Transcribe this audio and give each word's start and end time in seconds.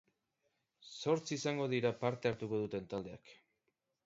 Zortzi 1.01 1.31
izango 1.37 1.67
dira 1.75 1.93
parte 2.01 2.31
hartuko 2.33 2.63
duten 2.65 2.89
taldeak. 2.97 3.37